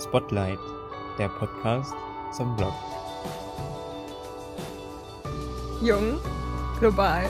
[0.00, 0.58] Spotlight,
[1.18, 1.92] der Podcast
[2.32, 2.72] zum Blog.
[5.82, 6.18] Jung,
[6.78, 7.26] global,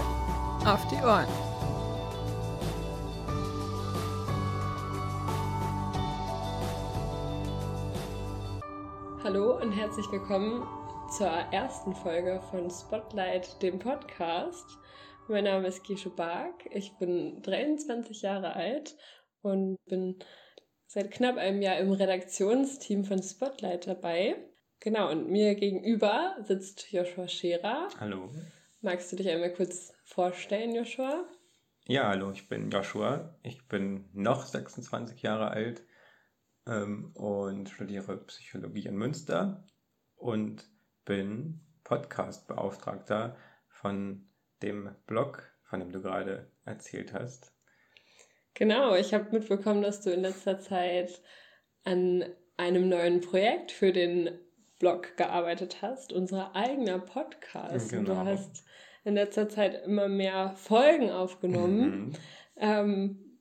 [0.64, 1.26] auf die Ohren.
[9.24, 10.62] Hallo und herzlich willkommen
[11.10, 14.78] zur ersten Folge von Spotlight, dem Podcast.
[15.26, 18.96] Mein Name ist Gische Bark, ich bin 23 Jahre alt
[19.42, 20.20] und bin
[20.90, 24.34] seit knapp einem Jahr im Redaktionsteam von Spotlight dabei.
[24.80, 27.86] Genau, und mir gegenüber sitzt Joshua Scherer.
[28.00, 28.28] Hallo.
[28.80, 31.28] Magst du dich einmal kurz vorstellen, Joshua?
[31.86, 33.38] Ja, hallo, ich bin Joshua.
[33.44, 35.84] Ich bin noch 26 Jahre alt
[36.66, 39.64] ähm, und studiere Psychologie in Münster
[40.16, 40.68] und
[41.04, 43.36] bin Podcast-Beauftragter
[43.68, 44.28] von
[44.60, 47.54] dem Blog, von dem du gerade erzählt hast.
[48.54, 51.22] Genau, ich habe mitbekommen, dass du in letzter Zeit
[51.84, 52.24] an
[52.56, 54.38] einem neuen Projekt für den
[54.78, 57.90] Blog gearbeitet hast, unser eigener Podcast.
[57.90, 57.98] Genau.
[57.98, 58.64] Und du hast
[59.04, 61.90] in letzter Zeit immer mehr Folgen aufgenommen.
[61.90, 62.12] Mhm.
[62.56, 63.38] Ähm,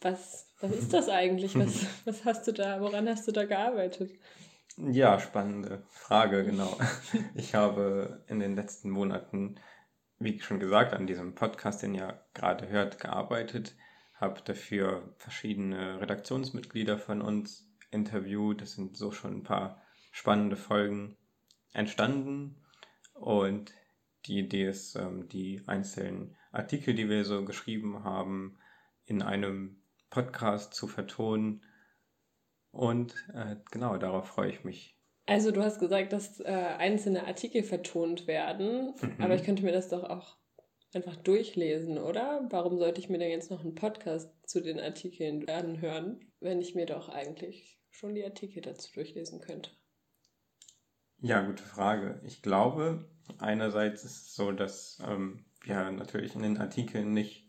[0.00, 1.58] was, was ist das eigentlich?
[1.58, 4.12] Was, was hast du da, woran hast du da gearbeitet?
[4.76, 6.76] Ja, spannende Frage, genau.
[7.34, 9.56] Ich habe in den letzten Monaten,
[10.18, 13.74] wie schon gesagt, an diesem Podcast, den ihr gerade hört, gearbeitet
[14.16, 18.62] habe dafür verschiedene Redaktionsmitglieder von uns interviewt.
[18.62, 21.16] Es sind so schon ein paar spannende Folgen
[21.72, 22.62] entstanden.
[23.12, 23.72] Und
[24.26, 28.58] die Idee ist, ähm, die einzelnen Artikel, die wir so geschrieben haben,
[29.04, 31.64] in einem Podcast zu vertonen.
[32.70, 34.96] Und äh, genau, darauf freue ich mich.
[35.26, 39.16] Also du hast gesagt, dass äh, einzelne Artikel vertont werden, mhm.
[39.18, 40.36] aber ich könnte mir das doch auch
[40.96, 42.46] einfach durchlesen, oder?
[42.50, 46.74] Warum sollte ich mir denn jetzt noch einen Podcast zu den Artikeln anhören, wenn ich
[46.74, 49.70] mir doch eigentlich schon die Artikel dazu durchlesen könnte?
[51.18, 52.20] Ja, gute Frage.
[52.24, 57.46] Ich glaube, einerseits ist es so, dass ähm, wir natürlich in den Artikeln nicht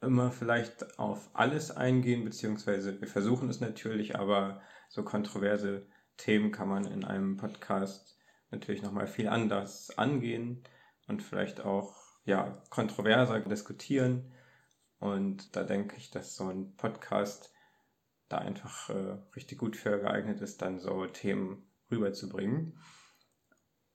[0.00, 5.86] immer vielleicht auf alles eingehen, beziehungsweise wir versuchen es natürlich, aber so kontroverse
[6.18, 8.18] Themen kann man in einem Podcast
[8.50, 10.64] natürlich nochmal viel anders angehen
[11.06, 14.30] und vielleicht auch ja, kontroverser diskutieren.
[15.00, 17.52] Und da denke ich, dass so ein Podcast
[18.28, 22.78] da einfach äh, richtig gut für geeignet ist, dann so Themen rüberzubringen.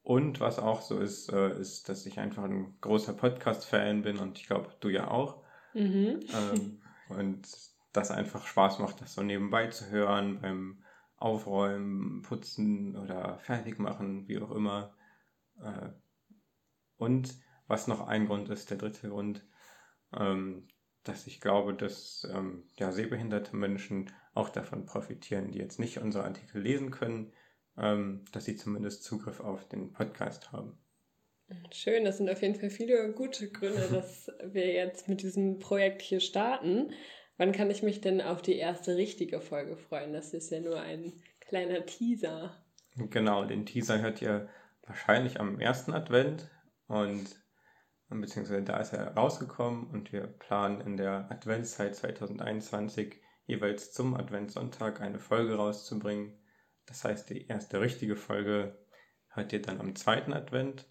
[0.01, 4.39] Und was auch so ist, äh, ist, dass ich einfach ein großer Podcast-Fan bin und
[4.39, 5.43] ich glaube, du ja auch.
[5.75, 6.21] Mhm.
[6.33, 7.47] Ähm, und
[7.93, 10.83] das einfach Spaß macht, das so nebenbei zu hören, beim
[11.17, 14.95] Aufräumen, Putzen oder Fertigmachen, wie auch immer.
[15.61, 15.89] Äh,
[16.97, 17.35] und
[17.67, 19.45] was noch ein Grund ist, der dritte Grund,
[20.17, 20.67] ähm,
[21.03, 26.23] dass ich glaube, dass ähm, ja, sehbehinderte Menschen auch davon profitieren, die jetzt nicht unsere
[26.23, 27.33] Artikel lesen können,
[27.77, 30.77] ähm, dass sie zumindest Zugriff auf den Podcast haben.
[31.71, 36.01] Schön, das sind auf jeden Fall viele gute Gründe, dass wir jetzt mit diesem Projekt
[36.01, 36.93] hier starten.
[37.37, 40.13] Wann kann ich mich denn auf die erste richtige Folge freuen?
[40.13, 42.63] Das ist ja nur ein kleiner Teaser.
[42.95, 44.49] Genau, den Teaser hört ihr
[44.85, 46.49] wahrscheinlich am ersten Advent
[46.87, 47.42] und
[48.21, 55.01] beziehungsweise da ist er rausgekommen und wir planen in der Adventszeit 2021 jeweils zum Adventssonntag
[55.01, 56.37] eine Folge rauszubringen.
[56.85, 58.77] Das heißt, die erste richtige Folge
[59.29, 60.85] hört ihr dann am zweiten Advent,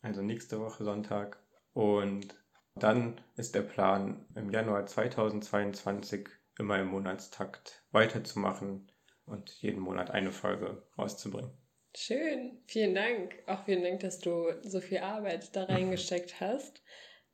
[0.00, 1.42] also nächste Woche Sonntag.
[1.72, 2.34] Und
[2.74, 8.90] dann ist der Plan, im Januar 2022 immer im Monatstakt weiterzumachen
[9.24, 11.50] und jeden Monat eine Folge rauszubringen.
[11.94, 13.34] Schön, vielen Dank.
[13.46, 16.82] Auch vielen Dank, dass du so viel Arbeit da reingesteckt hast.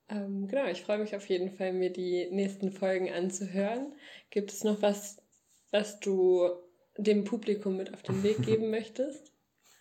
[0.09, 3.95] Ähm, genau, ich freue mich auf jeden Fall, mir die nächsten Folgen anzuhören.
[4.31, 5.23] Gibt es noch was,
[5.71, 6.51] was du
[6.97, 9.33] dem Publikum mit auf den Weg geben möchtest?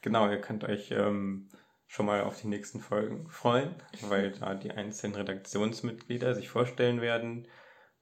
[0.02, 1.50] Genau, ihr könnt euch ähm,
[1.88, 7.48] schon mal auf die nächsten Folgen freuen, weil da die einzelnen Redaktionsmitglieder sich vorstellen werden.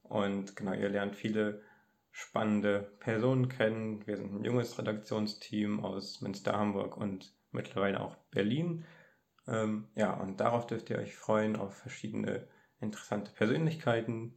[0.04, 1.62] Und genau, ihr lernt viele
[2.12, 4.06] spannende Personen kennen.
[4.06, 8.86] Wir sind ein junges Redaktionsteam aus Münster, Hamburg und mittlerweile auch Berlin.
[9.48, 12.48] Ähm, ja, und darauf dürft ihr euch freuen, auf verschiedene
[12.80, 14.36] interessante Persönlichkeiten.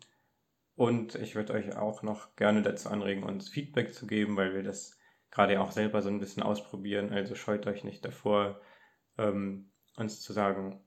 [0.76, 4.62] Und ich würde euch auch noch gerne dazu anregen, uns Feedback zu geben, weil wir
[4.62, 4.98] das
[5.30, 7.12] gerade auch selber so ein bisschen ausprobieren.
[7.12, 8.60] Also scheut euch nicht davor,
[9.18, 10.80] ähm, uns zu sagen,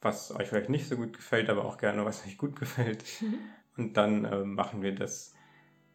[0.00, 3.04] was euch vielleicht nicht so gut gefällt, aber auch gerne, was euch gut gefällt.
[3.20, 3.38] Mhm.
[3.76, 5.35] Und dann äh, machen wir das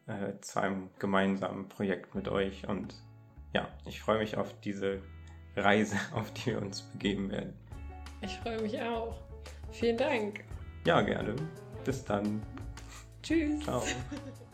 [0.07, 2.67] äh, zu einem gemeinsamen Projekt mit euch.
[2.67, 2.95] Und
[3.53, 5.01] ja, ich freue mich auf diese
[5.55, 7.53] Reise, auf die wir uns begeben werden.
[8.21, 9.17] Ich freue mich auch.
[9.71, 10.43] Vielen Dank.
[10.85, 11.35] Ja, gerne.
[11.83, 12.41] Bis dann.
[13.23, 13.63] Tschüss.
[13.63, 13.83] Ciao.